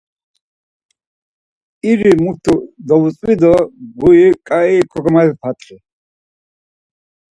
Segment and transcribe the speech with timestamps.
[1.89, 2.55] İri mutu
[2.87, 3.53] dovutzvi do
[3.99, 5.75] guri ǩai kagamavipatxi.